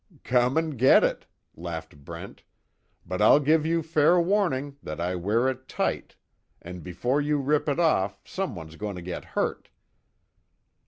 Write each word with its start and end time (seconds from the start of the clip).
"Come 0.23 0.57
and 0.57 0.79
get 0.79 1.03
it!" 1.03 1.27
laughed 1.55 2.03
Brent. 2.03 2.41
"But 3.05 3.21
I'll 3.21 3.39
give 3.39 3.67
you 3.67 3.83
fair 3.83 4.19
warning 4.19 4.77
that 4.81 4.99
I 4.99 5.13
wear 5.15 5.47
it 5.47 5.67
tight 5.67 6.15
and 6.59 6.81
before 6.81 7.21
you 7.21 7.37
rip 7.37 7.69
it 7.69 7.79
off 7.79 8.19
someone's 8.27 8.77
going 8.77 8.95
to 8.95 9.03
get 9.03 9.23
hurt." 9.37 9.69